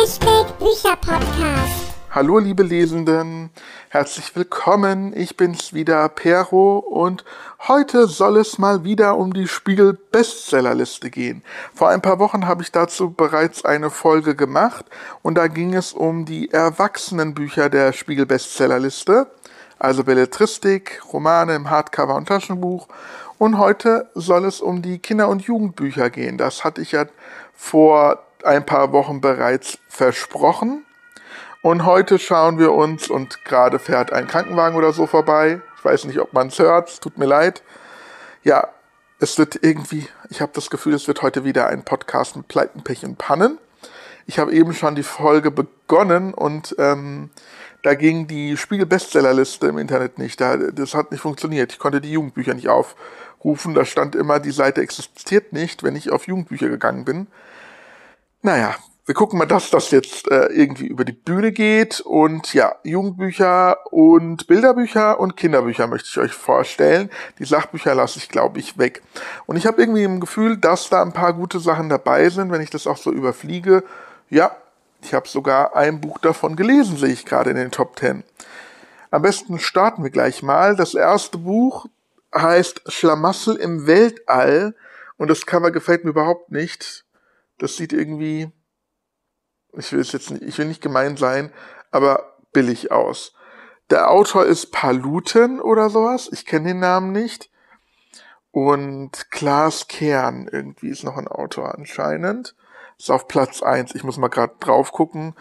[0.00, 1.92] Hashtag Bücherpodcast.
[2.10, 3.50] Hallo liebe Lesenden,
[3.90, 5.14] herzlich willkommen.
[5.14, 7.22] Ich bin's wieder, Pero, und
[7.68, 11.42] heute soll es mal wieder um die Spiegel Bestsellerliste gehen.
[11.74, 14.86] Vor ein paar Wochen habe ich dazu bereits eine Folge gemacht
[15.20, 19.26] und da ging es um die Erwachsenenbücher der Spiegel Bestsellerliste,
[19.78, 22.88] also Belletristik, Romane im Hardcover und Taschenbuch.
[23.36, 26.38] Und heute soll es um die Kinder- und Jugendbücher gehen.
[26.38, 27.04] Das hatte ich ja
[27.54, 30.84] vor ein paar Wochen bereits versprochen.
[31.62, 35.60] Und heute schauen wir uns, und gerade fährt ein Krankenwagen oder so vorbei.
[35.76, 37.62] Ich weiß nicht, ob man es hört, tut mir leid.
[38.42, 38.68] Ja,
[39.18, 42.82] es wird irgendwie, ich habe das Gefühl, es wird heute wieder ein Podcast mit Pleiten,
[42.82, 43.58] Pech und Pannen.
[44.26, 47.30] Ich habe eben schon die Folge begonnen und ähm,
[47.82, 50.40] da ging die Spiegel-Bestsellerliste im Internet nicht.
[50.40, 51.72] Da, das hat nicht funktioniert.
[51.72, 53.74] Ich konnte die Jugendbücher nicht aufrufen.
[53.74, 57.26] Da stand immer, die Seite existiert nicht, wenn ich auf Jugendbücher gegangen bin.
[58.42, 62.00] Naja, wir gucken mal, dass das jetzt äh, irgendwie über die Bühne geht.
[62.00, 67.10] Und ja, Jugendbücher und Bilderbücher und Kinderbücher möchte ich euch vorstellen.
[67.38, 69.02] Die Sachbücher lasse ich, glaube ich, weg.
[69.44, 72.62] Und ich habe irgendwie im Gefühl, dass da ein paar gute Sachen dabei sind, wenn
[72.62, 73.84] ich das auch so überfliege.
[74.30, 74.56] Ja,
[75.02, 78.24] ich habe sogar ein Buch davon gelesen, sehe ich gerade in den Top Ten.
[79.10, 80.76] Am besten starten wir gleich mal.
[80.76, 81.86] Das erste Buch
[82.34, 84.74] heißt Schlamassel im Weltall
[85.18, 87.04] und das Cover gefällt mir überhaupt nicht.
[87.60, 88.50] Das sieht irgendwie,
[89.74, 91.52] ich will es jetzt nicht, ich will nicht gemein sein,
[91.90, 93.34] aber billig aus.
[93.90, 96.30] Der Autor ist Paluten oder sowas.
[96.32, 97.50] Ich kenne den Namen nicht.
[98.50, 102.56] Und Klaas Kern irgendwie ist noch ein Autor anscheinend.
[102.98, 103.94] Ist auf Platz eins.
[103.94, 105.34] Ich muss mal gerade drauf gucken.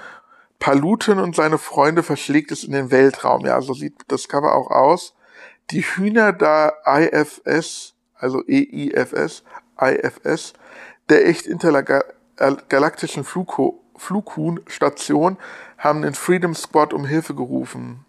[0.59, 3.45] Paluten und seine Freunde verschlägt es in den Weltraum.
[3.45, 5.15] Ja, so sieht das Cover auch aus.
[5.71, 9.43] Die Hühner da IFS, also EIFS,
[9.79, 10.53] IFS,
[11.09, 15.37] der echt intergalaktischen Flughuhn-Station
[15.77, 18.05] haben den Freedom Squad um Hilfe gerufen.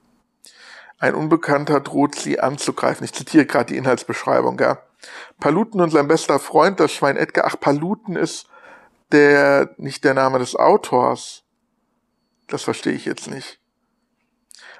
[0.98, 3.04] Ein Unbekannter droht sie anzugreifen.
[3.04, 4.78] Ich zitiere gerade die Inhaltsbeschreibung, ja.
[5.38, 7.46] Paluten und sein bester Freund, das Schwein Edgar.
[7.46, 8.46] Ach, Paluten ist
[9.12, 11.42] der, nicht der Name des Autors.
[12.48, 13.58] Das verstehe ich jetzt nicht.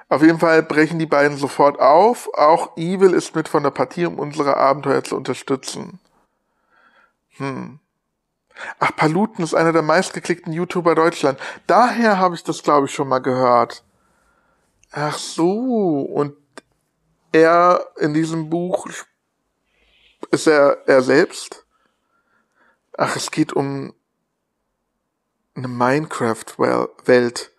[0.09, 2.29] Auf jeden Fall brechen die beiden sofort auf.
[2.35, 5.99] Auch Evil ist mit von der Partie, um unsere Abenteuer zu unterstützen.
[7.37, 7.80] Hm.
[8.79, 11.39] Ach, Paluten ist einer der meistgeklickten YouTuber Deutschland.
[11.67, 13.83] Daher habe ich das, glaube ich, schon mal gehört.
[14.91, 16.35] Ach so, und
[17.31, 18.87] er in diesem Buch
[20.31, 21.65] ist er er selbst?
[22.97, 23.93] Ach, es geht um
[25.55, 27.51] eine Minecraft-Welt.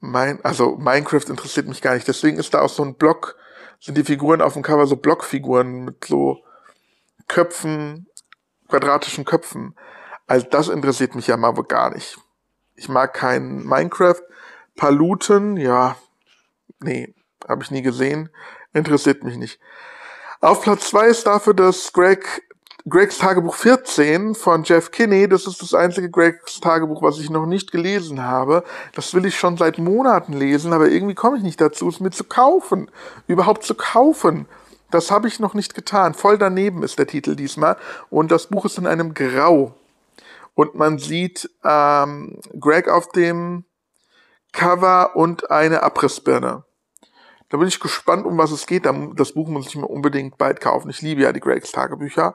[0.00, 2.08] Mein, also Minecraft interessiert mich gar nicht.
[2.08, 3.36] Deswegen ist da auch so ein Block,
[3.80, 6.42] sind die Figuren auf dem Cover so Blockfiguren mit so
[7.28, 8.08] Köpfen
[8.70, 9.74] quadratischen Köpfen.
[10.26, 12.18] Also das interessiert mich ja mal gar nicht.
[12.76, 14.22] Ich mag kein Minecraft.
[14.76, 15.96] Paluten, ja,
[16.80, 17.14] nee,
[17.48, 18.30] habe ich nie gesehen.
[18.72, 19.60] Interessiert mich nicht.
[20.40, 22.42] Auf Platz zwei ist dafür das Greg,
[22.88, 25.28] Gregs Tagebuch 14 von Jeff Kinney.
[25.28, 28.64] Das ist das einzige Gregs Tagebuch, was ich noch nicht gelesen habe.
[28.94, 32.10] Das will ich schon seit Monaten lesen, aber irgendwie komme ich nicht dazu, es mir
[32.10, 32.90] zu kaufen.
[33.26, 34.46] Überhaupt zu kaufen.
[34.90, 36.14] Das habe ich noch nicht getan.
[36.14, 37.76] Voll daneben ist der Titel diesmal.
[38.10, 39.74] Und das Buch ist in einem Grau.
[40.54, 43.64] Und man sieht ähm, Greg auf dem
[44.52, 46.64] Cover und eine Abrissbirne.
[47.48, 48.86] Da bin ich gespannt, um was es geht.
[49.14, 50.90] Das Buch muss ich mir unbedingt bald kaufen.
[50.90, 52.34] Ich liebe ja die Gregs Tagebücher.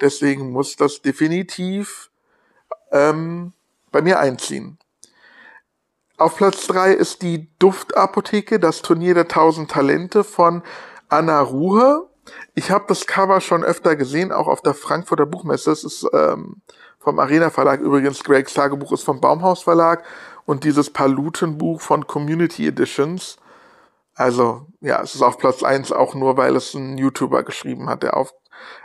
[0.00, 2.10] Deswegen muss das definitiv
[2.92, 3.52] ähm,
[3.90, 4.78] bei mir einziehen.
[6.16, 10.62] Auf Platz drei ist die Duftapotheke, das Turnier der tausend Talente von
[11.08, 12.08] Anna Ruhe.
[12.54, 15.70] Ich habe das Cover schon öfter gesehen, auch auf der Frankfurter Buchmesse.
[15.70, 16.62] Es ist ähm,
[16.98, 17.80] vom Arena Verlag.
[17.80, 20.04] Übrigens, Gregs Tagebuch ist vom Baumhaus Verlag
[20.44, 23.36] und dieses Paluten-Buch von Community Editions.
[24.14, 28.02] Also, ja, es ist auf Platz eins auch nur, weil es ein YouTuber geschrieben hat,
[28.02, 28.34] der auf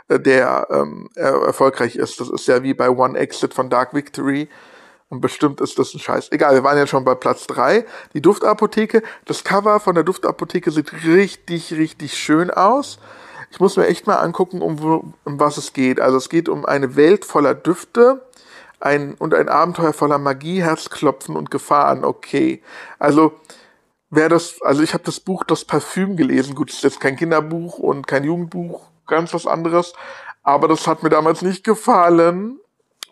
[0.08, 2.20] äh, der ähm, erfolgreich ist.
[2.20, 4.48] Das ist ja wie bei One Exit von Dark Victory.
[5.14, 6.32] Und bestimmt ist das ein Scheiß.
[6.32, 7.86] Egal, wir waren ja schon bei Platz drei.
[8.14, 9.02] Die Duftapotheke.
[9.26, 12.98] Das Cover von der Duftapotheke sieht richtig, richtig schön aus.
[13.52, 16.00] Ich muss mir echt mal angucken, um, um was es geht.
[16.00, 18.22] Also es geht um eine Welt voller Düfte
[18.80, 22.04] ein, und ein Abenteuer voller Magie, Herzklopfen und Gefahren.
[22.04, 22.60] Okay.
[22.98, 23.34] Also
[24.10, 26.56] wer das, also ich habe das Buch Das Parfüm gelesen.
[26.56, 29.92] Gut, ist jetzt kein Kinderbuch und kein Jugendbuch, ganz was anderes.
[30.42, 32.58] Aber das hat mir damals nicht gefallen.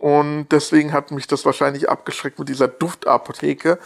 [0.03, 3.79] Und deswegen hat mich das wahrscheinlich abgeschreckt mit dieser Duftapotheke.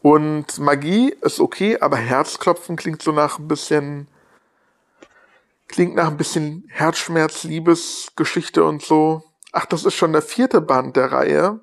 [0.00, 4.08] Und Magie ist okay, aber Herzklopfen klingt so nach ein bisschen,
[5.68, 9.22] klingt nach ein bisschen Herzschmerz, Liebesgeschichte und so.
[9.52, 11.60] Ach, das ist schon der vierte Band der Reihe.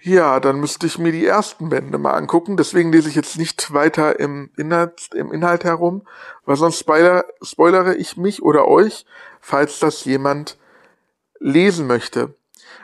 [0.00, 2.56] Ja, dann müsste ich mir die ersten Bände mal angucken.
[2.56, 6.06] Deswegen lese ich jetzt nicht weiter im Inhalt, im Inhalt herum,
[6.44, 9.04] weil sonst spoiler, spoilere ich mich oder euch,
[9.40, 10.58] falls das jemand
[11.40, 12.34] lesen möchte.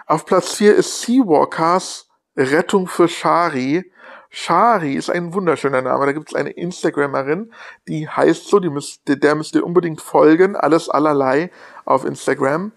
[0.06, 3.90] Auf Platz 4 ist Seawalkers Rettung für Shari.
[4.30, 6.06] Shari ist ein wunderschöner Name.
[6.06, 7.52] Da gibt es eine Instagrammerin,
[7.86, 10.56] die heißt so, die müsst, der müsst ihr unbedingt folgen.
[10.56, 11.50] Alles allerlei
[11.84, 12.72] auf Instagram.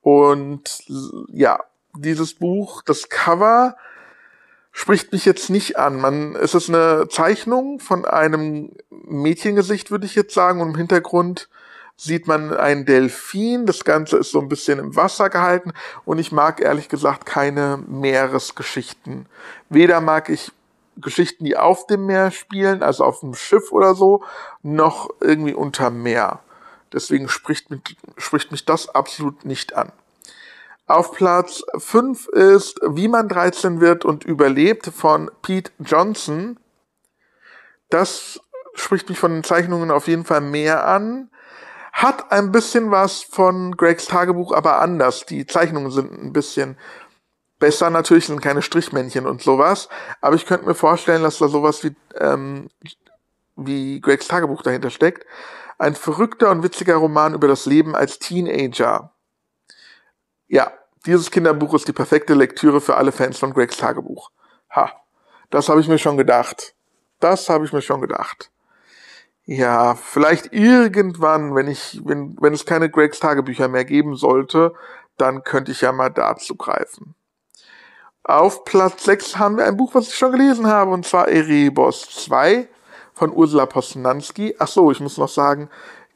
[0.00, 0.84] Und
[1.28, 1.60] ja,
[1.96, 3.76] dieses Buch, das Cover
[4.72, 6.00] spricht mich jetzt nicht an.
[6.00, 11.48] Man, es ist eine Zeichnung von einem Mädchengesicht, würde ich jetzt sagen, und im Hintergrund
[11.96, 13.66] sieht man ein Delfin.
[13.66, 15.72] Das Ganze ist so ein bisschen im Wasser gehalten
[16.04, 19.26] und ich mag ehrlich gesagt keine Meeresgeschichten.
[19.68, 20.52] Weder mag ich
[20.96, 24.24] Geschichten, die auf dem Meer spielen, also auf dem Schiff oder so,
[24.62, 26.40] noch irgendwie unter Meer.
[26.92, 27.80] Deswegen spricht mich,
[28.18, 29.92] spricht mich das absolut nicht an.
[30.86, 36.58] Auf Platz 5 ist Wie man 13 wird und überlebt von Pete Johnson.
[37.88, 38.40] Das
[38.74, 41.30] spricht mich von den Zeichnungen auf jeden Fall mehr an.
[41.92, 45.26] Hat ein bisschen was von Gregs Tagebuch, aber anders.
[45.26, 46.76] Die Zeichnungen sind ein bisschen
[47.58, 47.90] besser.
[47.90, 49.88] Natürlich sind keine Strichmännchen und sowas.
[50.20, 52.68] Aber ich könnte mir vorstellen, dass da sowas wie, ähm,
[53.56, 55.26] wie Gregs Tagebuch dahinter steckt.
[55.78, 59.12] Ein verrückter und witziger Roman über das Leben als Teenager.
[60.48, 60.72] Ja,
[61.04, 64.30] dieses Kinderbuch ist die perfekte Lektüre für alle Fans von Gregs Tagebuch.
[64.70, 64.92] Ha,
[65.50, 66.74] das habe ich mir schon gedacht.
[67.20, 68.51] Das habe ich mir schon gedacht.
[69.44, 74.74] Ja, vielleicht irgendwann, wenn ich, wenn, wenn es keine Gregs Tagebücher mehr geben sollte,
[75.16, 77.14] dann könnte ich ja mal dazu greifen.
[78.24, 82.08] Auf Platz 6 haben wir ein Buch, was ich schon gelesen habe, und zwar Erebos
[82.24, 82.68] 2
[83.14, 84.54] von Ursula Posnanski.
[84.60, 85.68] Ach so, ich muss noch sagen,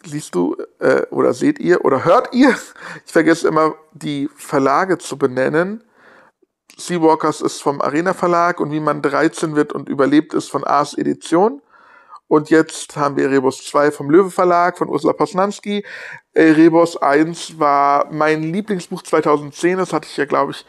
[0.05, 2.56] liest du äh, oder seht ihr oder hört ihr?
[3.06, 5.82] Ich vergesse immer die Verlage zu benennen.
[6.76, 10.94] Seawalkers ist vom Arena Verlag und wie man 13 wird und überlebt ist von Ars
[10.94, 11.61] Edition.
[12.28, 15.84] Und jetzt haben wir Rebus 2 vom Löwe Verlag von Ursula Posnanski.
[16.34, 19.78] Rebus 1 war mein Lieblingsbuch 2010.
[19.78, 20.67] Das hatte ich ja, glaube ich,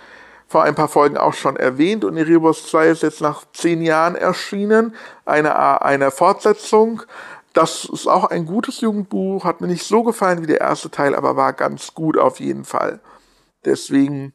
[0.48, 2.06] vor ein paar Folgen auch schon erwähnt.
[2.06, 4.96] Und Rebus 2 ist jetzt nach zehn Jahren erschienen.
[5.26, 7.02] Eine, eine Fortsetzung.
[7.54, 9.44] Das ist auch ein gutes Jugendbuch.
[9.44, 12.66] Hat mir nicht so gefallen wie der erste Teil, aber war ganz gut auf jeden
[12.66, 13.00] Fall.
[13.66, 14.34] Deswegen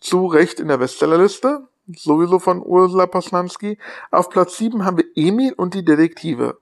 [0.00, 3.78] zu Recht in der Bestsellerliste sowieso von Ursula Posnanski.
[4.10, 6.58] Auf Platz 7 haben wir Emil und die Detektive.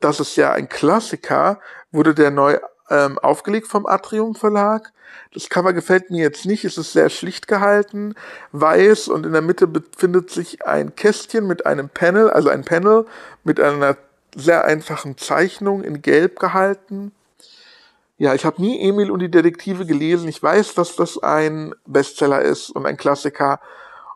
[0.00, 1.60] Das ist ja ein Klassiker,
[1.90, 2.58] wurde der neu
[2.90, 4.92] ähm, aufgelegt vom Atrium Verlag.
[5.32, 8.14] Das Cover gefällt mir jetzt nicht, es ist sehr schlicht gehalten,
[8.52, 13.06] weiß und in der Mitte befindet sich ein Kästchen mit einem Panel, also ein Panel
[13.44, 13.96] mit einer
[14.34, 17.12] sehr einfachen Zeichnung in Gelb gehalten.
[18.18, 20.28] Ja, ich habe nie Emil und die Detektive gelesen.
[20.28, 23.60] Ich weiß, dass das ein Bestseller ist und ein Klassiker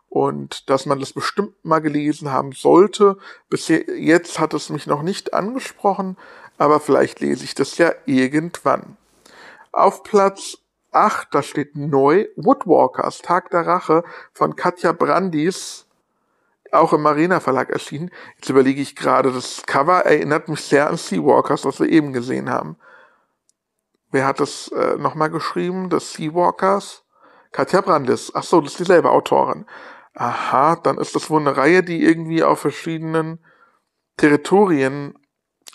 [0.09, 3.17] und dass man das bestimmt mal gelesen haben sollte.
[3.49, 6.17] Bisher jetzt hat es mich noch nicht angesprochen,
[6.57, 8.97] aber vielleicht lese ich das ja irgendwann.
[9.71, 10.57] Auf Platz
[10.91, 15.85] 8, da steht neu Woodwalkers, Tag der Rache von Katja Brandis,
[16.71, 18.09] auch im Marina Verlag erschienen.
[18.37, 22.49] Jetzt überlege ich gerade, das Cover erinnert mich sehr an Seawalkers, was wir eben gesehen
[22.49, 22.77] haben.
[24.11, 25.89] Wer hat das äh, nochmal geschrieben?
[25.89, 27.03] Das Seawalkers?
[27.51, 28.31] Katja Brandis.
[28.33, 29.65] Ach so, das ist dieselbe Autorin
[30.17, 33.39] aha, dann ist das wohl eine Reihe, die irgendwie auf verschiedenen
[34.17, 35.17] Territorien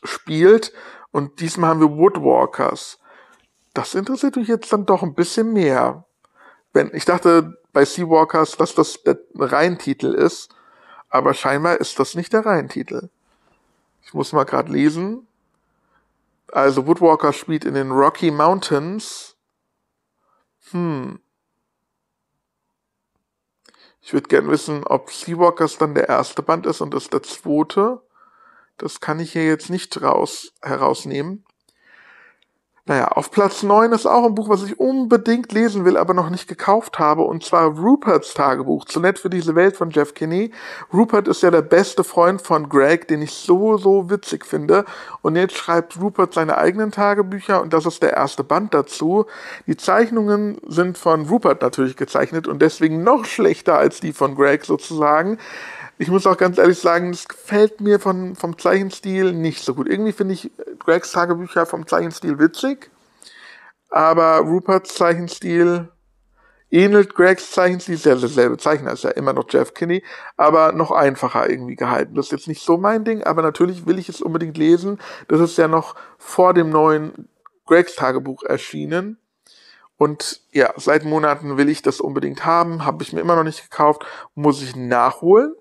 [0.02, 0.72] spielt.
[1.12, 2.98] Und diesmal haben wir Woodwalkers.
[3.74, 6.04] Das interessiert mich jetzt dann doch ein bisschen mehr.
[6.72, 10.54] Wenn, ich dachte bei Seawalkers, dass das der Reihentitel ist,
[11.08, 13.10] aber scheinbar ist das nicht der Reihentitel.
[14.02, 15.26] Ich muss mal gerade lesen.
[16.50, 19.36] Also Woodwalkers spielt in den Rocky Mountains.
[20.70, 21.21] Hm.
[24.02, 28.02] Ich würde gern wissen, ob Seawalkers dann der erste Band ist und das der zweite.
[28.76, 31.44] Das kann ich hier jetzt nicht raus, herausnehmen.
[32.84, 36.30] Naja, auf Platz 9 ist auch ein Buch, was ich unbedingt lesen will, aber noch
[36.30, 40.50] nicht gekauft habe, und zwar Ruperts Tagebuch, zu nett für diese Welt von Jeff Kinney.
[40.92, 44.84] Rupert ist ja der beste Freund von Greg, den ich so, so witzig finde.
[45.20, 49.26] Und jetzt schreibt Rupert seine eigenen Tagebücher und das ist der erste Band dazu.
[49.68, 54.64] Die Zeichnungen sind von Rupert natürlich gezeichnet und deswegen noch schlechter als die von Greg
[54.64, 55.38] sozusagen
[56.02, 59.88] ich muss auch ganz ehrlich sagen, das gefällt mir von, vom Zeichenstil nicht so gut.
[59.88, 62.90] Irgendwie finde ich Gregs Tagebücher vom Zeichenstil witzig,
[63.88, 65.88] aber Ruperts Zeichenstil
[66.72, 70.02] ähnelt Gregs Zeichenstil, ist ja derselbe Zeichner, ist ja immer noch Jeff Kinney,
[70.36, 72.16] aber noch einfacher irgendwie gehalten.
[72.16, 74.98] Das ist jetzt nicht so mein Ding, aber natürlich will ich es unbedingt lesen.
[75.28, 77.28] Das ist ja noch vor dem neuen
[77.64, 79.18] Gregs Tagebuch erschienen.
[79.98, 83.70] Und ja, seit Monaten will ich das unbedingt haben, habe ich mir immer noch nicht
[83.70, 84.04] gekauft,
[84.34, 85.54] muss ich nachholen.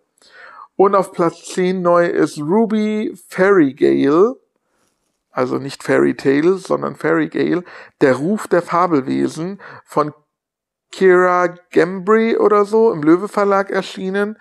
[0.81, 4.35] Und auf Platz 10 neu ist Ruby Fairy Gale,
[5.29, 7.63] also nicht Fairy Tale, sondern Fairy Gale,
[8.01, 10.11] der Ruf der Fabelwesen von
[10.91, 14.39] Kira Gembry oder so im Löwe Verlag erschienen.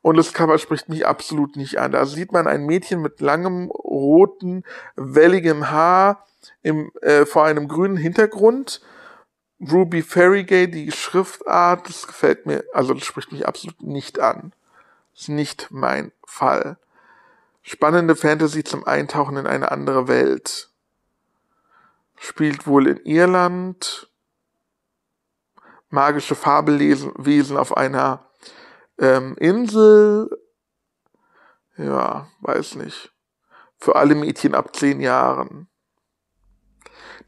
[0.00, 1.90] Und das Cover spricht mich absolut nicht an.
[1.90, 4.62] Da sieht man ein Mädchen mit langem, roten,
[4.94, 6.24] welligem Haar
[6.62, 8.80] im, äh, vor einem grünen Hintergrund.
[9.60, 14.52] Ruby Farrygate, die Schriftart, das gefällt mir, also das spricht mich absolut nicht an.
[15.14, 16.78] Ist nicht mein Fall.
[17.62, 20.70] Spannende Fantasy zum Eintauchen in eine andere Welt.
[22.16, 24.10] Spielt wohl in Irland.
[25.88, 28.30] Magische Fabelwesen auf einer
[28.98, 30.30] ähm, Insel.
[31.76, 33.12] Ja, weiß nicht.
[33.78, 35.68] Für alle Mädchen ab zehn Jahren.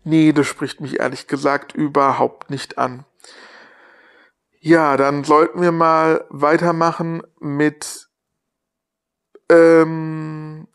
[0.04, 3.04] Nee, das spricht mich ehrlich gesagt überhaupt nicht an.
[4.64, 8.08] Ja, dann sollten wir mal weitermachen mit,
[9.48, 10.68] ähm,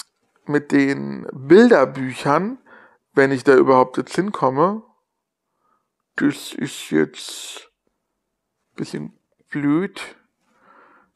[0.45, 2.57] mit den Bilderbüchern,
[3.13, 4.83] wenn ich da überhaupt jetzt hinkomme.
[6.17, 7.71] Das ist jetzt
[8.71, 10.01] ein bisschen blöd.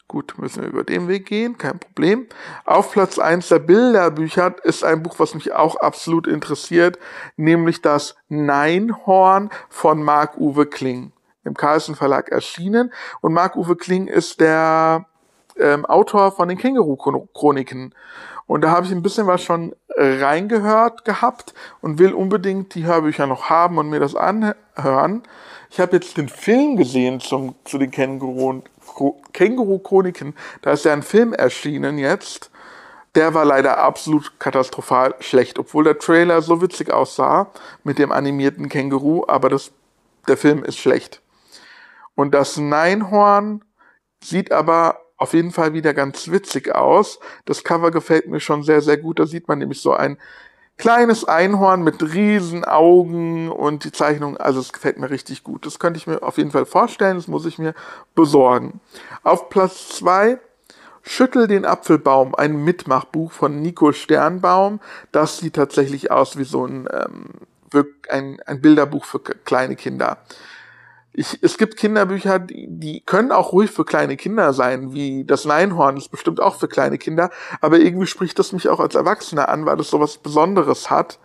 [0.08, 2.30] Gut, müssen wir über den Weg gehen, kein Problem.
[2.64, 7.00] Auf Platz eins der Bilderbücher ist ein Buch, was mich auch absolut interessiert,
[7.36, 11.12] nämlich das Neinhorn von Marc-Uwe Kling,
[11.44, 12.92] im Carlsen Verlag erschienen.
[13.22, 15.06] Und Marc-Uwe Kling ist der
[15.58, 17.94] ähm, Autor von den Känguru-Chroniken.
[18.48, 23.28] Und da habe ich ein bisschen was schon reingehört gehabt und will unbedingt die Hörbücher
[23.28, 25.24] noch haben und mir das anhören.
[25.70, 28.62] Ich habe jetzt den Film gesehen zum, zu den Känguru
[29.32, 32.52] Känguru-Chroniken, da ist ja ein Film erschienen jetzt.
[33.16, 37.52] Der war leider absolut katastrophal schlecht, obwohl der Trailer so witzig aussah
[37.84, 39.72] mit dem animierten Känguru, aber das,
[40.28, 41.22] der Film ist schlecht.
[42.16, 43.64] Und das Neinhorn
[44.24, 47.20] sieht aber auf jeden Fall wieder ganz witzig aus.
[47.46, 49.20] Das Cover gefällt mir schon sehr, sehr gut.
[49.20, 50.18] Da sieht man nämlich so ein
[50.78, 55.68] kleines Einhorn mit riesen Augen und die Zeichnung, also es gefällt mir richtig gut.
[55.68, 57.76] Das könnte ich mir auf jeden Fall vorstellen, das muss ich mir
[58.16, 58.82] besorgen.
[59.22, 60.40] Auf Platz zwei
[61.04, 64.80] Schüttel den Apfelbaum, ein Mitmachbuch von Nico Sternbaum.
[65.12, 67.30] Das sieht tatsächlich aus wie so ein, ähm,
[68.10, 70.18] ein, ein Bilderbuch für kleine Kinder
[71.14, 75.46] ich, es gibt Kinderbücher, die, die können auch ruhig für kleine Kinder sein, wie das
[75.46, 79.50] Neinhorn ist bestimmt auch für kleine Kinder, aber irgendwie spricht das mich auch als Erwachsener
[79.50, 81.20] an, weil das so was Besonderes hat.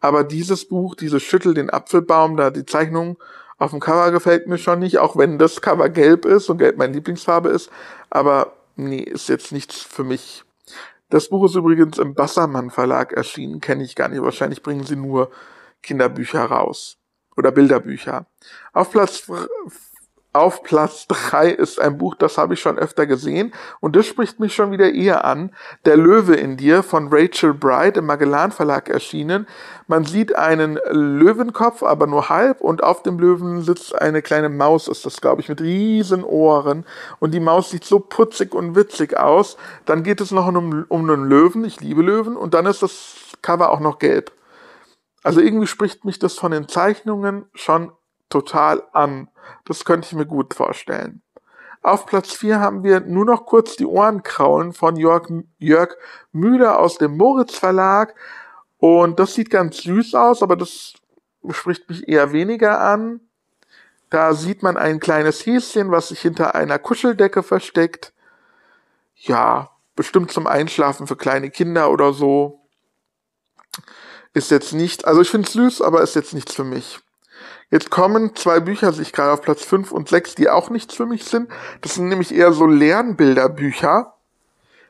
[0.00, 3.18] Aber dieses Buch, dieses Schüttel den Apfelbaum, da die Zeichnung
[3.58, 6.78] auf dem Cover gefällt mir schon nicht, auch wenn das Cover gelb ist und gelb
[6.78, 7.70] meine Lieblingsfarbe ist,
[8.08, 10.44] aber nee, ist jetzt nichts für mich.
[11.10, 14.96] Das Buch ist übrigens im Bassermann Verlag erschienen, kenne ich gar nicht, wahrscheinlich bringen sie
[14.96, 15.30] nur
[15.82, 16.99] Kinderbücher raus
[17.36, 18.26] oder Bilderbücher.
[18.72, 19.24] Auf Platz
[20.32, 24.38] auf Platz drei ist ein Buch, das habe ich schon öfter gesehen und das spricht
[24.38, 25.50] mich schon wieder eher an.
[25.84, 29.48] Der Löwe in dir von Rachel Bright im Magellan Verlag erschienen.
[29.88, 34.86] Man sieht einen Löwenkopf, aber nur halb und auf dem Löwen sitzt eine kleine Maus,
[34.86, 36.86] ist das glaube ich, mit riesen Ohren
[37.18, 39.56] und die Maus sieht so putzig und witzig aus.
[39.84, 43.16] Dann geht es noch um, um einen Löwen, ich liebe Löwen und dann ist das
[43.42, 44.30] Cover auch noch gelb.
[45.22, 47.92] Also irgendwie spricht mich das von den Zeichnungen schon
[48.28, 49.28] total an.
[49.64, 51.22] Das könnte ich mir gut vorstellen.
[51.82, 55.96] Auf Platz 4 haben wir nur noch kurz die Ohren kraulen von Jörg, Jörg
[56.32, 58.14] Müller aus dem Moritz Verlag.
[58.78, 60.94] Und das sieht ganz süß aus, aber das
[61.50, 63.20] spricht mich eher weniger an.
[64.10, 68.12] Da sieht man ein kleines Häschen, was sich hinter einer Kuscheldecke versteckt.
[69.14, 72.59] Ja, bestimmt zum Einschlafen für kleine Kinder oder so.
[74.32, 77.00] Ist jetzt nicht, also ich finde es süß, aber ist jetzt nichts für mich.
[77.70, 81.06] Jetzt kommen zwei Bücher, sich gerade auf Platz 5 und 6, die auch nichts für
[81.06, 81.48] mich sind.
[81.82, 84.14] Das sind nämlich eher so Lernbilderbücher.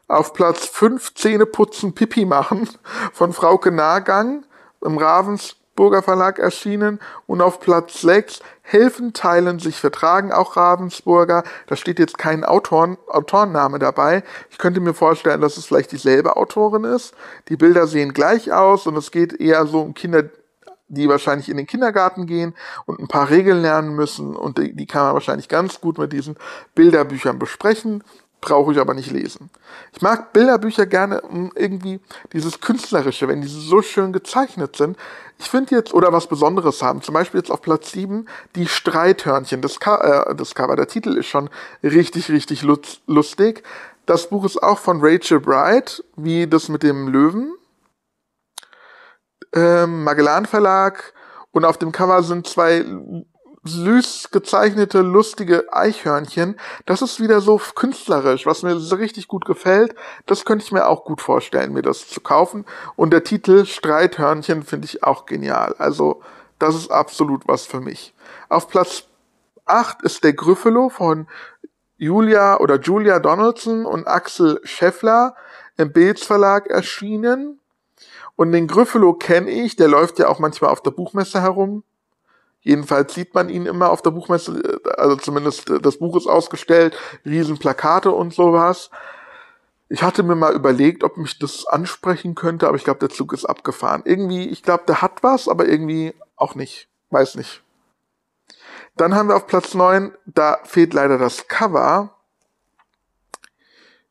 [0.09, 2.69] Auf Platz 5 Zähne putzen, Pipi machen
[3.13, 4.45] von Frauke Nahgang
[4.81, 11.43] im Ravens Ravensburger Verlag erschienen und auf Platz 6 Helfen, Teilen, sich vertragen, auch Ravensburger.
[11.67, 14.23] Da steht jetzt kein Autoren, Autorenname dabei.
[14.51, 17.15] Ich könnte mir vorstellen, dass es vielleicht dieselbe Autorin ist.
[17.49, 20.25] Die Bilder sehen gleich aus und es geht eher so um Kinder,
[20.89, 24.87] die wahrscheinlich in den Kindergarten gehen und ein paar Regeln lernen müssen und die, die
[24.87, 26.37] kann man wahrscheinlich ganz gut mit diesen
[26.75, 28.05] Bilderbüchern besprechen
[28.41, 29.51] brauche ich aber nicht lesen.
[29.93, 32.01] Ich mag Bilderbücher gerne um irgendwie
[32.33, 34.97] dieses Künstlerische, wenn diese so schön gezeichnet sind.
[35.39, 39.63] Ich finde jetzt, oder was Besonderes haben, zum Beispiel jetzt auf Platz 7 die Streithörnchen.
[39.63, 41.51] Das, äh, das Cover, der Titel ist schon
[41.83, 42.63] richtig, richtig
[43.07, 43.63] lustig.
[44.07, 47.55] Das Buch ist auch von Rachel Bright, wie das mit dem Löwen.
[49.55, 51.15] Ähm, Magellan Verlag.
[51.53, 52.85] Und auf dem Cover sind zwei
[53.65, 56.59] süß gezeichnete, lustige Eichhörnchen.
[56.87, 59.95] Das ist wieder so künstlerisch, was mir so richtig gut gefällt.
[60.27, 62.65] Das könnte ich mir auch gut vorstellen, mir das zu kaufen.
[62.97, 65.75] Und der Titel Streithörnchen finde ich auch genial.
[65.79, 66.23] Also,
[66.59, 68.15] das ist absolut was für mich.
[68.49, 69.05] Auf Platz
[69.67, 71.29] 8 ist der Gryffalo von
[71.97, 75.35] Julia oder Julia Donaldson und Axel Scheffler
[75.77, 77.61] im Beetz Verlag erschienen.
[78.37, 81.85] Und den Gryffalo kenne ich, der läuft ja auch manchmal auf der Buchmesse herum.
[82.63, 88.11] Jedenfalls sieht man ihn immer auf der Buchmesse, also zumindest das Buch ist ausgestellt, Riesenplakate
[88.11, 88.91] und sowas.
[89.89, 93.33] Ich hatte mir mal überlegt, ob mich das ansprechen könnte, aber ich glaube, der Zug
[93.33, 94.03] ist abgefahren.
[94.05, 96.89] Irgendwie, ich glaube, der hat was, aber irgendwie auch nicht.
[97.09, 97.63] Weiß nicht.
[98.97, 102.15] Dann haben wir auf Platz 9, da fehlt leider das Cover.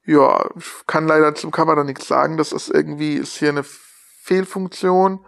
[0.06, 2.38] Ja, ich kann leider zum Cover da nichts sagen.
[2.38, 5.24] Das ist irgendwie, ist hier eine Fehlfunktion.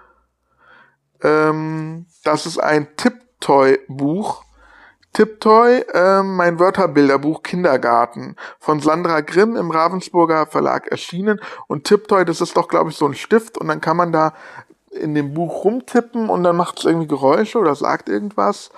[1.23, 4.43] Ähm, das ist ein Tiptoy-Buch.
[5.13, 11.41] Tiptoy, äh, mein Wörterbilderbuch Kindergarten von Sandra Grimm im Ravensburger Verlag erschienen.
[11.67, 14.33] Und Tiptoy, das ist doch, glaube ich, so ein Stift und dann kann man da
[14.89, 18.71] in dem Buch rumtippen und dann macht es irgendwie Geräusche oder sagt irgendwas.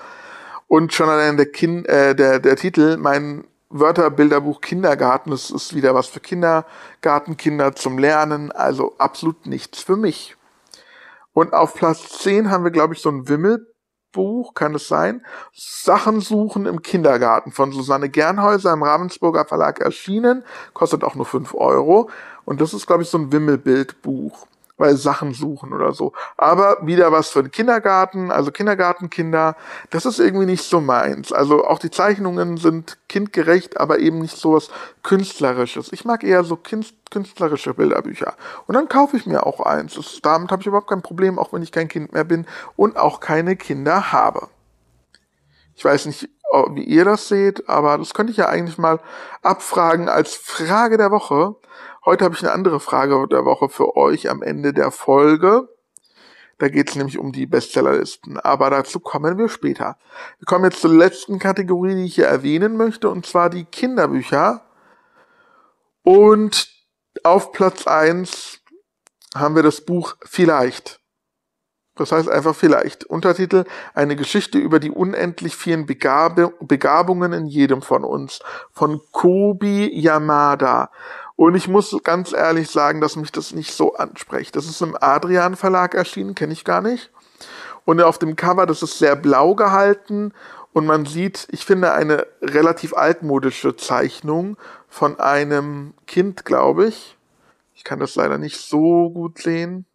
[0.67, 5.93] Und schon allein der, kind, äh, der, der Titel, mein Wörterbilderbuch Kindergarten, das ist wieder
[5.93, 10.35] was für Kindergartenkinder zum Lernen, also absolut nichts für mich.
[11.33, 15.25] Und auf Platz 10 haben wir, glaube ich, so ein Wimmelbuch, kann es sein?
[15.53, 21.53] Sachen suchen im Kindergarten von Susanne Gernhäuser im Ravensburger Verlag erschienen, kostet auch nur 5
[21.55, 22.09] Euro.
[22.45, 24.47] Und das ist, glaube ich, so ein Wimmelbildbuch
[24.77, 26.13] weil Sachen suchen oder so.
[26.37, 29.55] Aber wieder was für den Kindergarten, also Kindergartenkinder,
[29.91, 31.31] das ist irgendwie nicht so meins.
[31.31, 34.69] Also auch die Zeichnungen sind kindgerecht, aber eben nicht so was
[35.03, 35.91] Künstlerisches.
[35.91, 38.33] Ich mag eher so künstlerische Bilderbücher.
[38.67, 39.95] Und dann kaufe ich mir auch eins.
[39.95, 42.97] Das, damit habe ich überhaupt kein Problem, auch wenn ich kein Kind mehr bin und
[42.97, 44.47] auch keine Kinder habe.
[45.75, 46.29] Ich weiß nicht,
[46.71, 48.99] wie ihr das seht, aber das könnte ich ja eigentlich mal
[49.41, 51.55] abfragen als Frage der Woche.
[52.05, 55.69] Heute habe ich eine andere Frage der Woche für euch am Ende der Folge.
[56.57, 59.97] Da geht es nämlich um die Bestsellerlisten, aber dazu kommen wir später.
[60.37, 64.65] Wir kommen jetzt zur letzten Kategorie, die ich hier erwähnen möchte, und zwar die Kinderbücher.
[66.03, 66.67] Und
[67.23, 68.59] auf Platz eins
[69.33, 70.99] haben wir das Buch Vielleicht.
[71.95, 73.03] Das heißt einfach vielleicht.
[73.05, 78.39] Untertitel Eine Geschichte über die unendlich vielen Begab Begabungen in jedem von uns
[78.71, 80.89] von Kobi Yamada.
[81.35, 84.55] Und ich muss ganz ehrlich sagen, dass mich das nicht so anspricht.
[84.55, 87.11] Das ist im Adrian Verlag erschienen, kenne ich gar nicht.
[87.85, 90.33] Und auf dem Cover, das ist sehr blau gehalten
[90.73, 97.17] und man sieht, ich finde, eine relativ altmodische Zeichnung von einem Kind, glaube ich.
[97.75, 99.85] Ich kann das leider nicht so gut sehen.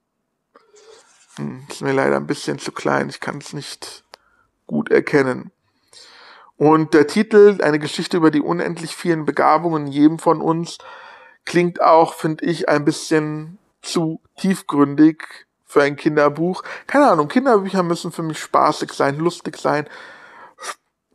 [1.37, 4.05] Hm, ist mir leider ein bisschen zu klein, ich kann es nicht
[4.67, 5.51] gut erkennen.
[6.57, 10.79] Und der Titel, eine Geschichte über die unendlich vielen Begabungen in jedem von uns,
[11.49, 16.63] klingt auch, finde ich, ein bisschen zu tiefgründig für ein Kinderbuch.
[16.87, 19.89] Keine Ahnung, Kinderbücher müssen für mich spaßig sein, lustig sein,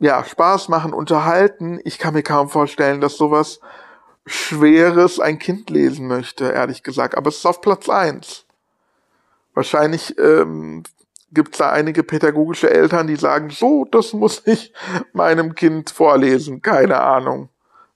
[0.00, 1.80] ja, Spaß machen, unterhalten.
[1.84, 3.60] Ich kann mir kaum vorstellen, dass sowas
[4.26, 7.16] Schweres ein Kind lesen möchte, ehrlich gesagt.
[7.16, 8.44] Aber es ist auf Platz eins.
[9.54, 10.82] Wahrscheinlich ähm,
[11.30, 14.72] gibt es da einige pädagogische Eltern, die sagen, so, das muss ich
[15.12, 16.60] meinem Kind vorlesen.
[16.60, 17.50] Keine Ahnung.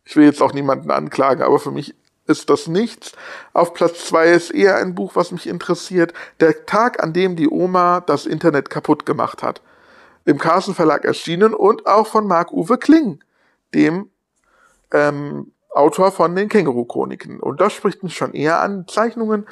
[0.05, 1.96] Ich will jetzt auch niemanden anklagen, aber für mich
[2.28, 3.12] ist das nichts.
[3.52, 6.12] Auf Platz zwei ist eher ein Buch, was mich interessiert.
[6.40, 9.62] Der Tag, an dem die Oma das Internet kaputt gemacht hat.
[10.24, 13.24] Im Carsten Verlag erschienen und auch von Marc-Uwe Kling,
[13.74, 14.10] dem
[14.92, 17.40] ähm, Autor von den Känguru-Chroniken.
[17.40, 18.86] Und das spricht mich schon eher an.
[18.88, 19.46] Zeichnungen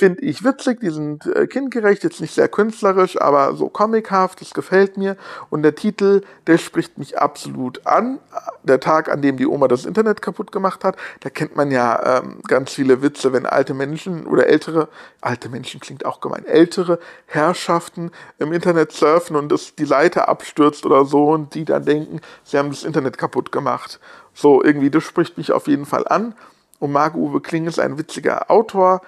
[0.00, 4.54] finde ich witzig, die sind äh, kindgerecht, jetzt nicht sehr künstlerisch, aber so comichaft, das
[4.54, 5.14] gefällt mir.
[5.50, 8.18] Und der Titel, der spricht mich absolut an.
[8.64, 12.18] Der Tag, an dem die Oma das Internet kaputt gemacht hat, da kennt man ja
[12.18, 14.88] ähm, ganz viele Witze, wenn alte Menschen oder ältere,
[15.20, 20.86] alte Menschen klingt auch gemein, ältere Herrschaften im Internet surfen und das, die Seite abstürzt
[20.86, 24.00] oder so und die dann denken, sie haben das Internet kaputt gemacht.
[24.32, 26.34] So, irgendwie, das spricht mich auf jeden Fall an.
[26.78, 29.02] Und Marc-Uwe Kling ist ein witziger Autor,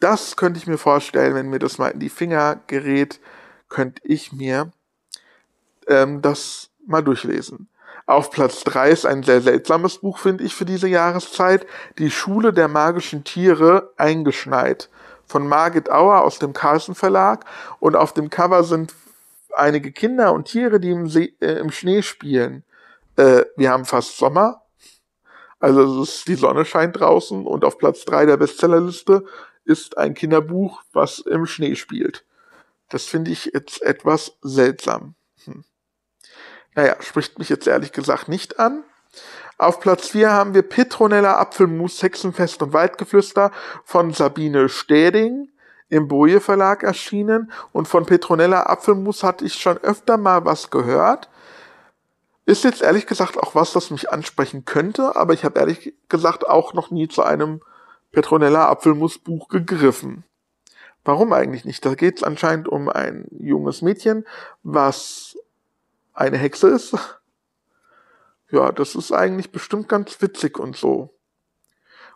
[0.00, 3.20] das könnte ich mir vorstellen, wenn mir das mal in die Finger gerät,
[3.68, 4.70] könnte ich mir
[5.86, 7.68] ähm, das mal durchlesen.
[8.06, 11.66] Auf Platz 3 ist ein sehr seltsames Buch, finde ich, für diese Jahreszeit.
[11.98, 14.88] Die Schule der magischen Tiere eingeschneit.
[15.26, 17.44] Von Margit Auer aus dem Carlsen Verlag.
[17.80, 18.94] Und auf dem Cover sind
[19.54, 22.64] einige Kinder und Tiere, die im, See, äh, im Schnee spielen.
[23.16, 24.62] Äh, wir haben fast Sommer.
[25.60, 29.24] Also ist, die Sonne scheint draußen und auf Platz 3 der Bestsellerliste
[29.68, 32.24] ist ein Kinderbuch, was im Schnee spielt.
[32.88, 35.14] Das finde ich jetzt etwas seltsam.
[35.44, 35.64] Hm.
[36.74, 38.82] naja, spricht mich jetzt ehrlich gesagt nicht an.
[39.58, 43.50] Auf Platz 4 haben wir Petronella Apfelmus, Hexenfest und Waldgeflüster
[43.84, 45.48] von Sabine Städing
[45.88, 47.52] im Boje Verlag erschienen.
[47.72, 51.28] Und von Petronella Apfelmus hatte ich schon öfter mal was gehört.
[52.46, 56.48] Ist jetzt ehrlich gesagt auch was, das mich ansprechen könnte, aber ich habe ehrlich gesagt
[56.48, 57.60] auch noch nie zu einem
[58.12, 60.24] Petronella Apfelmus Buch gegriffen.
[61.04, 61.84] Warum eigentlich nicht?
[61.84, 64.26] Da geht es anscheinend um ein junges Mädchen,
[64.62, 65.38] was
[66.12, 66.94] eine Hexe ist
[68.50, 71.14] ja, das ist eigentlich bestimmt ganz witzig und so.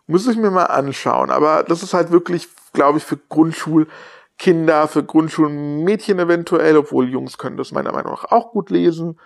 [0.07, 1.31] Muss ich mir mal anschauen.
[1.31, 7.57] Aber das ist halt wirklich, glaube ich, für Grundschulkinder, für Grundschulmädchen eventuell, obwohl Jungs können
[7.57, 9.19] das meiner Meinung nach auch gut lesen.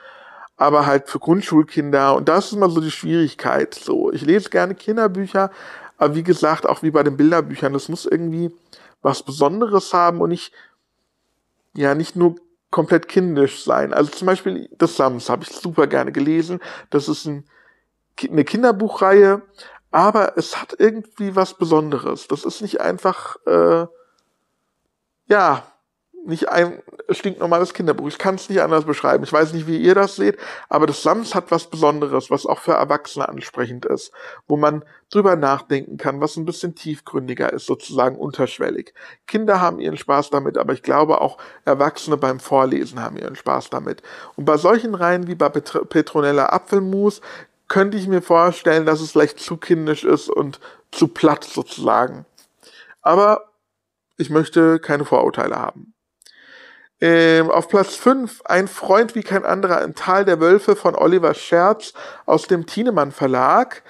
[0.57, 2.15] Aber halt für Grundschulkinder.
[2.17, 3.75] Und das ist mal so die Schwierigkeit.
[3.75, 5.51] So, ich lese gerne Kinderbücher,
[5.99, 8.51] aber wie gesagt, auch wie bei den Bilderbüchern, das muss irgendwie
[9.03, 10.53] was Besonderes haben und nicht,
[11.75, 12.37] ja, nicht nur
[12.71, 13.95] komplett kindisch sein.
[13.95, 16.61] Also zum Beispiel das Sams habe ich super gerne gelesen.
[16.91, 17.45] Das ist ein,
[18.29, 19.43] eine Kinderbuchreihe,
[19.91, 22.29] aber es hat irgendwie was Besonderes.
[22.29, 23.87] Das ist nicht einfach, äh,
[25.29, 25.63] ja,
[26.27, 28.09] nicht ein stinknormales Kinderbuch.
[28.09, 29.25] Ich kann es nicht anders beschreiben.
[29.25, 30.39] Ich weiß nicht, wie ihr das seht,
[30.69, 34.13] aber das Sams hat was Besonderes, was auch für Erwachsene ansprechend ist,
[34.47, 38.93] wo man drüber nachdenken kann, was ein bisschen tiefgründiger ist, sozusagen unterschwellig.
[39.27, 43.71] Kinder haben ihren Spaß damit, aber ich glaube auch Erwachsene beim Vorlesen haben ihren Spaß
[43.71, 44.03] damit.
[44.37, 47.21] Und bei solchen Reihen wie bei Petronella Apfelmus
[47.69, 50.61] könnte ich mir vorstellen, dass es vielleicht zu kindisch ist und
[50.93, 52.25] zu platt sozusagen.
[53.03, 53.51] Aber
[54.17, 55.93] ich möchte keine Vorurteile haben.
[57.01, 61.35] Ähm, auf Platz 5 Ein Freund wie kein anderer im Tal der Wölfe von Oliver
[61.35, 61.93] Scherz
[62.25, 63.83] aus dem Thienemann Verlag.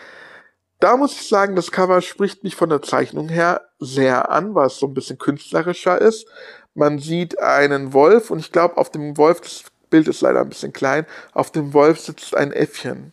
[0.81, 4.79] Da muss ich sagen, das Cover spricht mich von der Zeichnung her sehr an, es
[4.79, 6.27] so ein bisschen künstlerischer ist.
[6.75, 10.49] Man sieht einen Wolf und ich glaube, auf dem Wolf, das Bild ist leider ein
[10.49, 13.12] bisschen klein, auf dem Wolf sitzt ein Äffchen.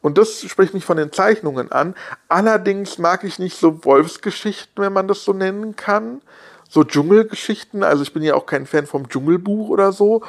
[0.00, 1.94] Und das spricht mich von den Zeichnungen an.
[2.28, 6.22] Allerdings mag ich nicht so Wolfsgeschichten, wenn man das so nennen kann
[6.68, 7.82] so Dschungelgeschichten.
[7.82, 10.22] Also ich bin ja auch kein Fan vom Dschungelbuch oder so.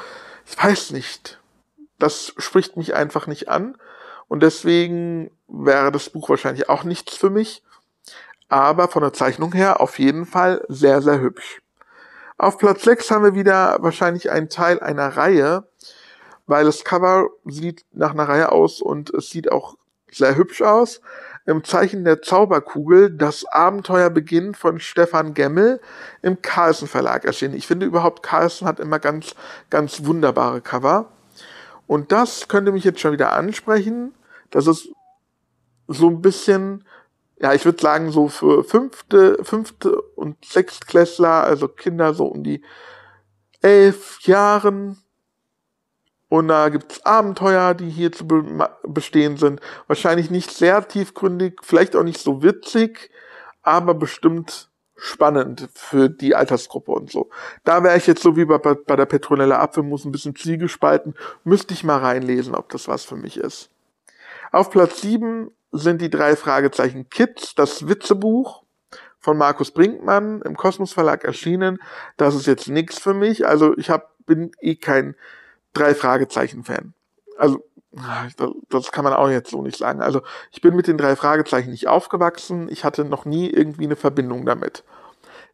[0.45, 1.39] Ich weiß nicht.
[2.00, 3.78] Das spricht mich einfach nicht an.
[4.28, 7.63] Und deswegen wäre das Buch wahrscheinlich auch nichts für mich.
[8.50, 11.62] Aber von der Zeichnung her auf jeden Fall sehr, sehr hübsch.
[12.38, 15.67] Auf Platz 6 haben wir wieder wahrscheinlich einen Teil einer Reihe,
[16.45, 19.76] weil das Cover sieht nach einer Reihe aus und es sieht auch
[20.12, 21.02] sehr hübsch aus
[21.48, 25.80] im Zeichen der Zauberkugel das Abenteuer beginnt von Stefan Gemmel
[26.22, 27.56] im Carlsen Verlag erschienen.
[27.56, 29.34] Ich finde überhaupt, Carlsen hat immer ganz,
[29.70, 31.14] ganz wunderbare Cover.
[31.88, 34.14] Und das könnte mich jetzt schon wieder ansprechen.
[34.52, 34.90] Das ist
[35.88, 36.84] so ein bisschen,
[37.40, 42.62] ja, ich würde sagen, so für fünfte, fünfte und sechstklässler, also Kinder so um die
[43.62, 44.98] elf Jahren,
[46.30, 49.62] und da gibt's Abenteuer, die hier zu be bestehen sind.
[49.88, 53.12] Wahrscheinlich nicht sehr tiefgründig, vielleicht auch nicht so witzig,
[53.62, 57.30] aber bestimmt spannend für die Altersgruppe und so.
[57.63, 61.13] Da wäre ich jetzt so wie bei, bei der Petronella Apfelmus ein bisschen zwiegespalten.
[61.44, 63.70] Müsste ich mal reinlesen, ob das was für mich ist.
[64.52, 68.63] Auf Platz 7 sind die drei Fragezeichen Kids, das Witzebuch
[69.20, 71.80] von Markus Brinkmann im Kosmos Verlag erschienen.
[72.16, 73.46] Das ist jetzt nichts für mich.
[73.46, 75.16] Also ich hab, bin eh kein
[75.73, 76.93] drei Fragezeichen-Fan.
[77.38, 77.63] Also,
[78.69, 80.01] das kann man auch jetzt so nicht sagen.
[80.01, 82.67] Also, ich bin mit den drei Fragezeichen nicht aufgewachsen.
[82.69, 84.84] Ich hatte noch nie irgendwie eine Verbindung damit.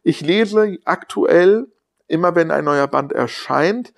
[0.02, 1.68] Ich lese aktuell,
[2.06, 3.94] immer wenn ein neuer Band erscheint,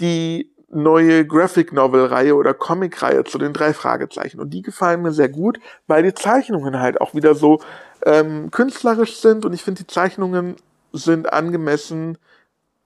[0.00, 4.40] die neue Graphic Novel Reihe oder Comic Reihe zu den drei Fragezeichen.
[4.40, 7.60] Und die gefallen mir sehr gut, weil die Zeichnungen halt auch wieder so
[8.04, 10.56] ähm, künstlerisch sind und ich finde, die Zeichnungen
[10.92, 12.18] sind angemessen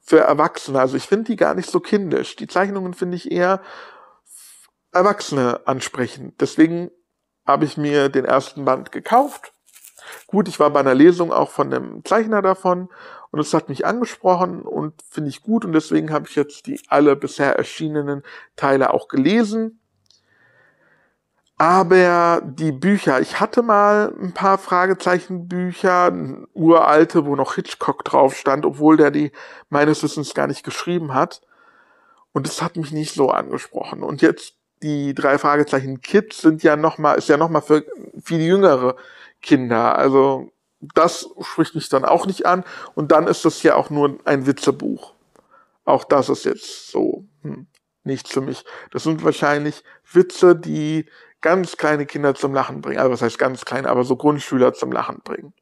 [0.02, 0.80] für Erwachsene.
[0.80, 2.36] Also ich finde die gar nicht so kindisch.
[2.36, 3.62] Die Zeichnungen finde ich eher
[4.92, 6.40] Erwachsene ansprechend.
[6.40, 6.90] Deswegen
[7.46, 9.52] habe ich mir den ersten Band gekauft.
[10.26, 12.88] Gut, ich war bei einer Lesung auch von dem Zeichner davon
[13.30, 16.80] und es hat mich angesprochen und finde ich gut und deswegen habe ich jetzt die
[16.88, 18.22] alle bisher erschienenen
[18.56, 19.81] Teile auch gelesen.
[21.62, 26.12] Aber die Bücher, ich hatte mal ein paar Fragezeichenbücher,
[26.54, 29.30] uralte, wo noch Hitchcock drauf stand, obwohl der die
[29.70, 31.40] meines Wissens gar nicht geschrieben hat.
[32.32, 34.02] Und das hat mich nicht so angesprochen.
[34.02, 37.84] Und jetzt die drei Fragezeichen Kids sind ja noch mal, ist ja noch mal für
[38.20, 38.96] viel jüngere
[39.40, 39.96] Kinder.
[39.96, 42.64] Also das spricht mich dann auch nicht an.
[42.96, 45.14] Und dann ist das ja auch nur ein Witzebuch.
[45.84, 47.68] Auch das ist jetzt so hm,
[48.02, 48.64] nichts für mich.
[48.90, 51.06] Das sind wahrscheinlich Witze, die
[51.42, 52.98] ganz kleine Kinder zum Lachen bringen.
[52.98, 55.52] Also was heißt ganz kleine, aber so Grundschüler zum Lachen bringen.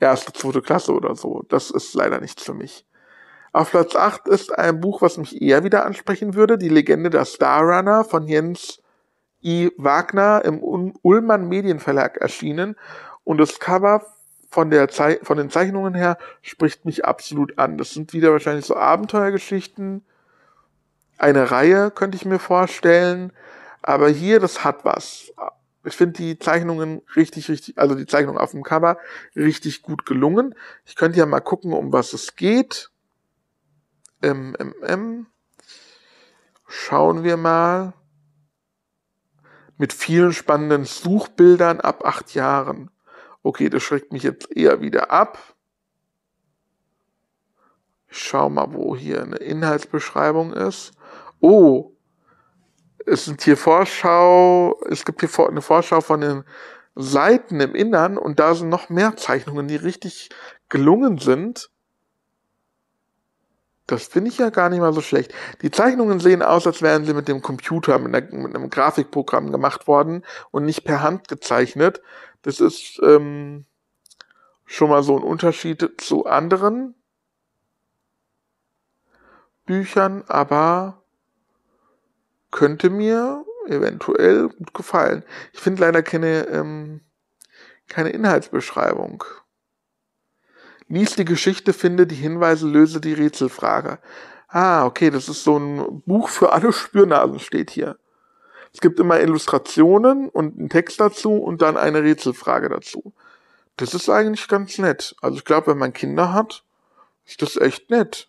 [0.00, 1.44] Erste, zweite Klasse oder so.
[1.48, 2.84] Das ist leider nichts für mich.
[3.52, 7.24] Auf Platz 8 ist ein Buch, was mich eher wieder ansprechen würde, Die Legende der
[7.24, 8.82] Starrunner von Jens
[9.42, 9.70] I.
[9.76, 10.60] Wagner im
[11.02, 12.76] Ullmann Medienverlag erschienen.
[13.24, 14.04] Und das Cover
[14.50, 14.88] von, der
[15.22, 17.78] von den Zeichnungen her spricht mich absolut an.
[17.78, 20.04] Das sind wieder wahrscheinlich so Abenteuergeschichten.
[21.18, 23.32] Eine Reihe könnte ich mir vorstellen.
[23.88, 25.32] Aber hier, das hat was.
[25.82, 28.98] Ich finde die Zeichnungen richtig, richtig, also die Zeichnung auf dem Cover
[29.34, 30.54] richtig gut gelungen.
[30.84, 32.90] Ich könnte ja mal gucken, um was es geht.
[34.20, 35.26] MMM.
[36.66, 37.94] Schauen wir mal.
[39.78, 42.90] Mit vielen spannenden Suchbildern ab acht Jahren.
[43.42, 45.38] Okay, das schreckt mich jetzt eher wieder ab.
[48.08, 50.92] Ich schau mal, wo hier eine Inhaltsbeschreibung ist.
[51.40, 51.94] Oh,
[53.08, 56.44] es sind hier Vorschau, es gibt hier eine Vorschau von den
[56.94, 60.30] Seiten im Innern und da sind noch mehr Zeichnungen, die richtig
[60.68, 61.70] gelungen sind.
[63.86, 65.32] Das finde ich ja gar nicht mal so schlecht.
[65.62, 69.50] Die Zeichnungen sehen aus, als wären sie mit dem Computer, mit, einer, mit einem Grafikprogramm
[69.50, 72.02] gemacht worden und nicht per Hand gezeichnet.
[72.42, 73.64] Das ist ähm,
[74.66, 76.94] schon mal so ein Unterschied zu anderen
[79.64, 81.02] Büchern, aber
[82.50, 85.22] könnte mir eventuell gut gefallen.
[85.52, 87.00] Ich finde leider keine, ähm,
[87.88, 89.24] keine Inhaltsbeschreibung.
[90.88, 93.98] Lies die Geschichte, finde die Hinweise, löse die Rätselfrage.
[94.48, 97.98] Ah, okay, das ist so ein Buch für alle Spürnasen, steht hier.
[98.72, 103.12] Es gibt immer Illustrationen und einen Text dazu und dann eine Rätselfrage dazu.
[103.76, 105.14] Das ist eigentlich ganz nett.
[105.20, 106.64] Also ich glaube, wenn man Kinder hat,
[107.26, 108.28] ist das echt nett.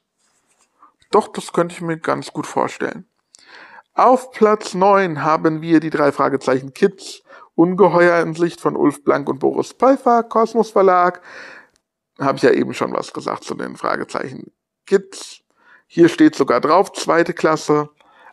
[1.11, 3.05] Doch, das könnte ich mir ganz gut vorstellen.
[3.99, 7.21] Auf Platz 9 haben wir die drei Fragezeichen Kids.
[7.55, 11.21] Ungeheuer in Sicht von Ulf Blank und Boris Pfeiffer, Kosmos Verlag
[12.17, 14.53] habe ich ja eben schon was gesagt zu den Fragezeichen.
[14.85, 15.41] Kids.
[15.85, 17.89] Hier steht sogar drauf, zweite Klasse.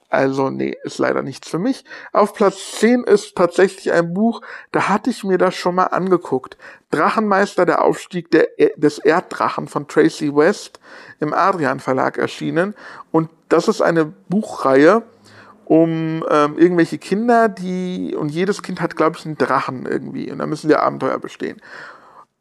[0.08, 1.84] Also nee, ist leider nichts für mich.
[2.12, 6.56] Auf Platz 10 ist tatsächlich ein Buch, da hatte ich mir das schon mal angeguckt.
[6.92, 10.78] Drachenmeister, der Aufstieg der, des Erddrachen von Tracy West
[11.18, 12.76] im Adrian Verlag erschienen.
[13.10, 15.02] Und das ist eine Buchreihe
[15.66, 20.30] um ähm, irgendwelche Kinder, die, und jedes Kind hat, glaube ich, einen Drachen irgendwie.
[20.32, 21.60] Und da müssen die Abenteuer bestehen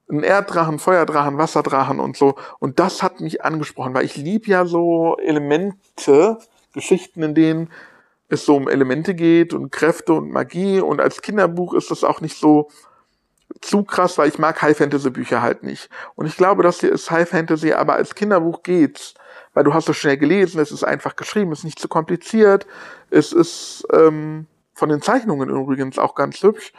[0.10, 2.36] ein Erddrachen, Feuerdrachen, Wasserdrachen und so.
[2.60, 6.38] Und das hat mich angesprochen, weil ich lieb ja so Elemente,
[6.74, 7.72] Geschichten, in denen
[8.30, 10.80] es so um Elemente geht und Kräfte und Magie.
[10.80, 12.70] Und als Kinderbuch ist das auch nicht so
[13.62, 15.90] zu krass, weil ich mag High Fantasy Bücher halt nicht.
[16.16, 19.14] Und ich glaube, das hier ist High Fantasy, aber als Kinderbuch geht's,
[19.56, 22.68] weil du hast es schnell gelesen, es ist einfach geschrieben, es ist nicht zu kompliziert,
[23.10, 26.74] es ist ähm, von den Zeichnungen übrigens auch ganz hübsch.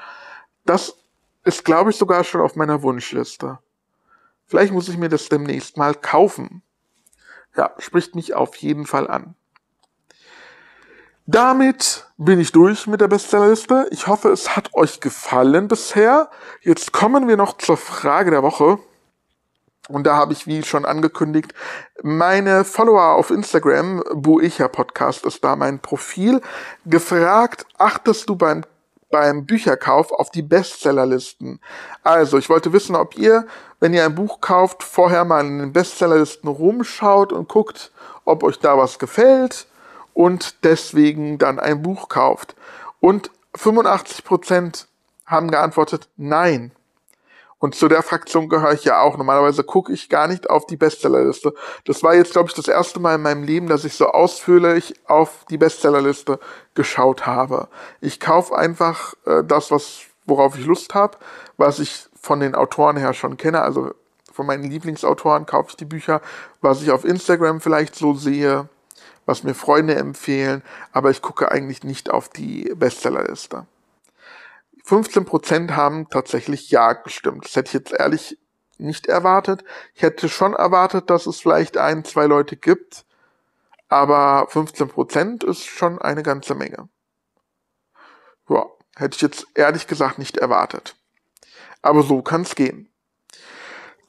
[0.65, 0.95] Das
[1.43, 3.59] ist, glaube ich, sogar schon auf meiner Wunschliste.
[4.45, 6.62] Vielleicht muss ich mir das demnächst mal kaufen.
[7.57, 9.35] Ja, spricht mich auf jeden Fall an.
[11.25, 13.89] Damit bin ich durch mit der Bestsellerliste.
[13.91, 16.31] Ich hoffe, es hat euch gefallen bisher.
[16.61, 18.79] Jetzt kommen wir noch zur Frage der Woche.
[19.88, 21.55] Und da habe ich, wie schon angekündigt,
[22.03, 26.40] meine Follower auf Instagram, Buicha Podcast ist da mein Profil,
[26.85, 28.64] gefragt, achtest du beim
[29.11, 31.61] beim Bücherkauf auf die Bestsellerlisten.
[32.03, 33.46] Also, ich wollte wissen, ob ihr,
[33.81, 37.92] wenn ihr ein Buch kauft, vorher mal in den Bestsellerlisten rumschaut und guckt,
[38.25, 39.68] ob euch da was gefällt
[40.14, 42.57] und deswegen dann ein Buch kauft.
[43.01, 44.87] Und 85%
[45.25, 46.72] haben geantwortet, nein.
[47.59, 49.16] Und zu der Fraktion gehöre ich ja auch.
[49.16, 51.55] Normalerweise gucke ich gar nicht auf die Bestsellerliste.
[51.85, 54.95] Das war jetzt, glaube ich, das erste Mal in meinem Leben, dass ich so ausführlich
[55.07, 56.38] auf die Bestsellerliste
[56.75, 57.69] geschaut habe.
[58.01, 61.16] Ich kaufe einfach äh, das, was, worauf ich Lust habe,
[61.57, 63.62] was ich von den Autoren her schon kenne.
[63.62, 63.92] Also
[64.33, 66.21] von meinen Lieblingsautoren kaufe ich die Bücher,
[66.61, 68.69] was ich auf Instagram vielleicht so sehe,
[69.25, 73.66] was mir Freunde empfehlen, aber ich gucke eigentlich nicht auf die Bestsellerliste.
[74.87, 77.44] 15% haben tatsächlich Ja gestimmt.
[77.44, 78.38] Das hätte ich jetzt ehrlich
[78.79, 79.64] nicht erwartet.
[79.94, 83.05] Ich hätte schon erwartet, dass es vielleicht ein, zwei Leute gibt,
[83.88, 86.88] aber 15% ist schon eine ganze Menge.
[88.49, 90.94] Ja, hätte ich jetzt ehrlich gesagt nicht erwartet.
[91.83, 92.90] Aber so kann es gehen.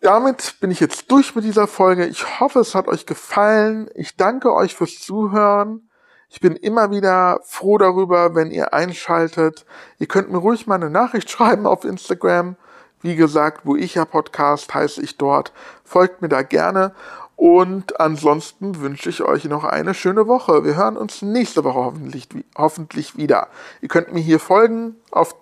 [0.02, 2.06] Damit bin ich jetzt durch mit dieser Folge.
[2.06, 3.90] Ich hoffe, es hat euch gefallen.
[3.96, 5.87] Ich danke euch fürs Zuhören.
[6.30, 9.66] Ich bin immer wieder froh darüber, wenn ihr einschaltet.
[9.98, 12.56] Ihr könnt mir ruhig mal eine Nachricht schreiben auf Instagram.
[13.02, 15.54] Wie gesagt, wo ich ja Podcast heiße ich dort.
[15.84, 16.94] Folgt mir da gerne.
[17.36, 20.66] Und ansonsten wünsche ich euch noch eine schöne Woche.
[20.66, 23.48] Wir hören uns nächste Woche hoffentlich, hoffentlich wieder.
[23.82, 25.36] Ihr könnt mir hier folgen auf,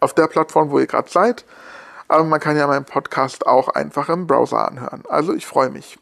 [0.00, 1.46] auf der Plattform, wo ihr gerade seid.
[2.08, 5.04] Aber man kann ja meinen Podcast auch einfach im Browser anhören.
[5.08, 5.98] Also ich freue mich.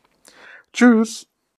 [0.72, 1.32] Tschüss.